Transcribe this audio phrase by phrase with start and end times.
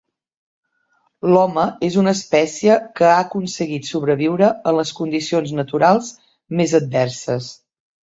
[1.33, 6.11] L'home és una espècie que ha aconseguit sobreviure en les condicions naturals
[6.61, 7.51] més adverses.